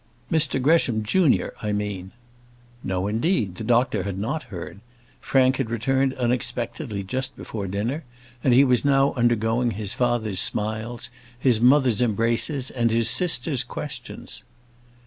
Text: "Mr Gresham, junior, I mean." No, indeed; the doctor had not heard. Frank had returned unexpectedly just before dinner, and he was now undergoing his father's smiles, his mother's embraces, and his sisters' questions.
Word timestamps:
"Mr 0.31 0.59
Gresham, 0.59 1.03
junior, 1.03 1.53
I 1.61 1.71
mean." 1.73 2.09
No, 2.83 3.05
indeed; 3.05 3.53
the 3.53 3.63
doctor 3.63 4.01
had 4.01 4.17
not 4.17 4.41
heard. 4.49 4.79
Frank 5.19 5.57
had 5.57 5.69
returned 5.69 6.15
unexpectedly 6.15 7.03
just 7.03 7.37
before 7.37 7.67
dinner, 7.67 8.03
and 8.43 8.51
he 8.51 8.63
was 8.63 8.83
now 8.83 9.13
undergoing 9.13 9.69
his 9.77 9.93
father's 9.93 10.39
smiles, 10.39 11.11
his 11.37 11.61
mother's 11.61 12.01
embraces, 12.01 12.71
and 12.71 12.89
his 12.91 13.11
sisters' 13.11 13.63
questions. 13.63 14.41